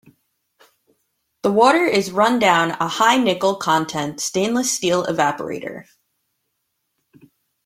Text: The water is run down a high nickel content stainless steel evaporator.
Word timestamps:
The 1.43 1.51
water 1.51 1.85
is 1.85 2.11
run 2.11 2.39
down 2.39 2.71
a 2.71 2.87
high 2.87 3.17
nickel 3.17 3.55
content 3.57 4.19
stainless 4.19 4.71
steel 4.71 5.05
evaporator. 5.05 5.83